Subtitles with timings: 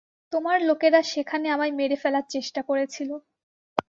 [0.33, 3.09] তোমার লোকেরা সেখানে আমায় মেরে ফেলার চেষ্টা করেছিল।